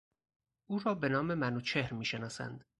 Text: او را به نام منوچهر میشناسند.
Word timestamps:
او 0.67 0.79
را 0.79 0.95
به 0.95 1.09
نام 1.09 1.33
منوچهر 1.33 1.93
میشناسند. 1.93 2.65